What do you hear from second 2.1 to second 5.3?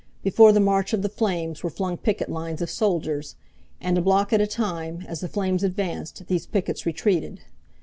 lines of soldiers. And a block at a time, as the